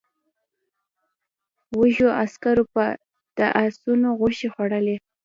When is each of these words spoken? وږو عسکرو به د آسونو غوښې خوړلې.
وږو 1.79 2.07
عسکرو 2.23 2.63
به 2.73 2.85
د 3.37 3.39
آسونو 3.63 4.07
غوښې 4.19 4.47
خوړلې. 4.53 4.95